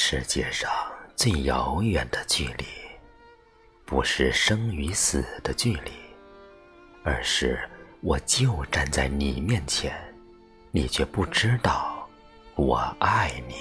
[0.00, 0.70] 世界上
[1.16, 2.64] 最遥远的距离，
[3.84, 5.90] 不是生与死的距离，
[7.02, 7.58] 而是
[8.00, 9.92] 我就站在你面前，
[10.70, 12.08] 你却不知道
[12.54, 13.56] 我爱你。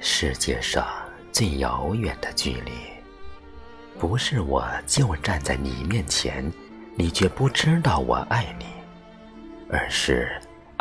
[0.00, 0.86] 世界上
[1.32, 2.70] 最遥远的距离，
[3.98, 6.50] 不是我就站在你面前，
[6.94, 8.66] 你却不知道我爱你，
[9.68, 10.30] 而是。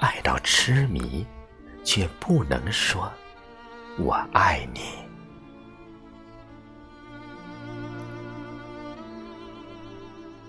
[0.02, 1.26] 爱到痴迷，
[1.84, 3.10] 却不能说
[4.02, 4.82] “我爱你”。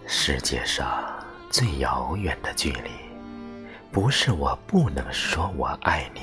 [0.09, 2.89] 世界上最遥远的距离，
[3.91, 6.23] 不是我不能说我爱你，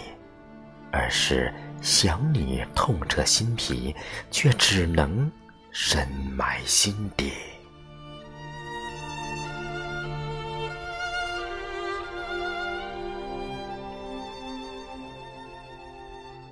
[0.91, 3.95] 而是想你痛彻心脾，
[4.31, 5.31] 却只能
[5.69, 7.31] 深埋心底。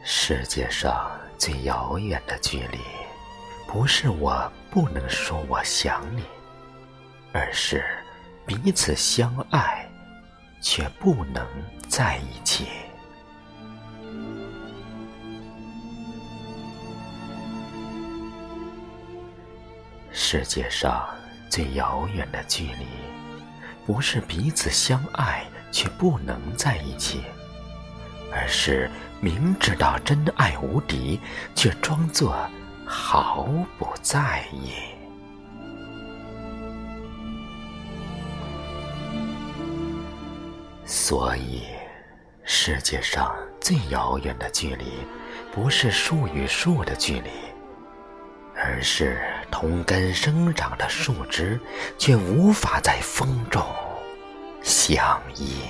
[0.10, 2.80] 世界上最遥远的距离，
[3.68, 6.24] 不是我不能说我想你，
[7.34, 7.84] 而是
[8.46, 9.86] 彼此相爱，
[10.62, 11.46] 却不能
[11.90, 12.68] 在一起。
[20.14, 21.06] 世界上
[21.50, 22.88] 最遥远的距离，
[23.86, 27.24] 不是彼此相爱却不能在一起。
[28.30, 31.20] 而是明知道真爱无敌，
[31.56, 32.38] 却装作
[32.86, 33.48] 毫
[33.80, 34.72] 不在意。
[40.86, 41.64] 所以，
[42.44, 44.86] 世界上最遥远的距离，
[45.52, 47.30] 不是树与树的距离，
[48.56, 49.22] 而是
[49.52, 51.60] 同根生长的树枝，
[51.98, 53.62] 却无法在风中
[54.64, 55.62] 相依。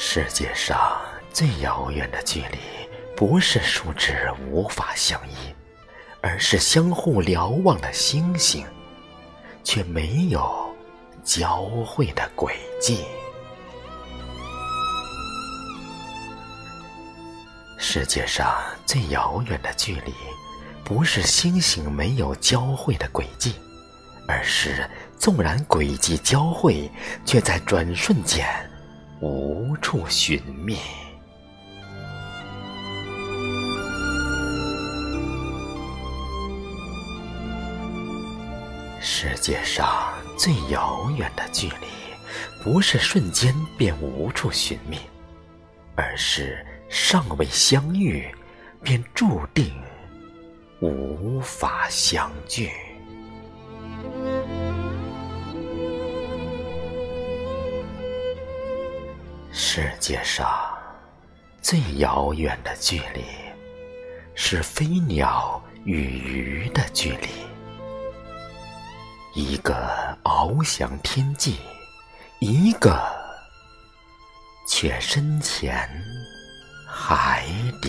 [0.00, 0.96] 世界上
[1.32, 2.58] 最遥远的距离，
[3.16, 5.52] 不是树枝无法相依，
[6.20, 8.64] 而是相互瞭望的星星，
[9.64, 10.72] 却没有
[11.24, 13.04] 交汇的轨迹。
[17.76, 18.56] 世界上
[18.86, 20.14] 最遥远的距离，
[20.84, 23.56] 不是星星没有交汇的轨迹，
[24.28, 24.88] 而是
[25.18, 26.88] 纵然轨迹交汇，
[27.24, 28.46] 却在转瞬间。
[29.20, 30.78] 无处寻觅。
[39.00, 41.86] 世界上最遥远的距离，
[42.62, 44.98] 不是瞬间便无处寻觅，
[45.96, 48.32] 而是尚未相遇，
[48.82, 49.72] 便注定
[50.80, 52.70] 无法相聚。
[59.70, 60.48] 世界上
[61.60, 63.22] 最遥远的距离，
[64.34, 67.28] 是飞鸟与鱼的距离。
[69.34, 69.74] 一个
[70.24, 71.58] 翱翔天际，
[72.40, 72.98] 一个
[74.66, 75.86] 却深潜
[76.88, 77.44] 海
[77.82, 77.87] 底。